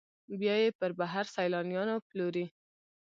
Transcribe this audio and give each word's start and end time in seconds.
بیا 0.39 0.55
یې 0.61 0.69
پر 0.79 0.91
بهر 0.99 1.25
سیلانیانو 1.35 1.95
پلوري. 2.09 2.45